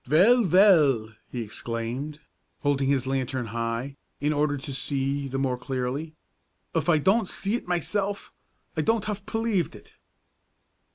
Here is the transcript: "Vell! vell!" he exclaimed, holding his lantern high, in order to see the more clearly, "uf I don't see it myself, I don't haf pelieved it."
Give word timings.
"Vell! 0.05 0.43
vell!" 0.43 1.09
he 1.29 1.43
exclaimed, 1.43 2.19
holding 2.61 2.87
his 2.89 3.05
lantern 3.05 3.45
high, 3.53 3.97
in 4.19 4.33
order 4.33 4.57
to 4.57 4.73
see 4.73 5.27
the 5.27 5.37
more 5.37 5.59
clearly, 5.59 6.15
"uf 6.73 6.89
I 6.89 6.97
don't 6.97 7.27
see 7.27 7.53
it 7.53 7.67
myself, 7.67 8.33
I 8.75 8.81
don't 8.81 9.05
haf 9.05 9.23
pelieved 9.27 9.75
it." 9.75 9.93